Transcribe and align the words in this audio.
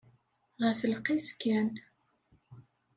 Ɣef 0.63 0.79
lqis 0.91 1.27
kan. 1.41 1.69